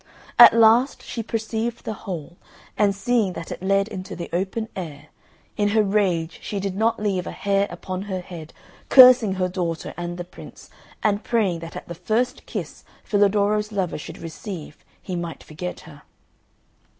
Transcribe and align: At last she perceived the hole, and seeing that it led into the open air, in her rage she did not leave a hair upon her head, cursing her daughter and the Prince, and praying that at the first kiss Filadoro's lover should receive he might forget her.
At 0.39 0.55
last 0.57 1.03
she 1.03 1.21
perceived 1.21 1.83
the 1.85 1.93
hole, 1.93 2.37
and 2.75 2.95
seeing 2.95 3.33
that 3.33 3.51
it 3.51 3.61
led 3.61 3.87
into 3.87 4.15
the 4.15 4.31
open 4.33 4.67
air, 4.75 5.09
in 5.57 5.67
her 5.77 5.83
rage 5.83 6.39
she 6.41 6.59
did 6.59 6.75
not 6.75 6.99
leave 6.99 7.27
a 7.27 7.31
hair 7.31 7.67
upon 7.69 8.01
her 8.01 8.21
head, 8.21 8.51
cursing 8.89 9.33
her 9.33 9.47
daughter 9.47 9.93
and 9.97 10.17
the 10.17 10.23
Prince, 10.23 10.71
and 11.03 11.23
praying 11.23 11.59
that 11.59 11.75
at 11.75 11.87
the 11.87 11.93
first 11.93 12.47
kiss 12.47 12.83
Filadoro's 13.03 13.71
lover 13.71 13.99
should 13.99 14.17
receive 14.17 14.83
he 15.03 15.15
might 15.15 15.43
forget 15.43 15.81
her. 15.81 16.01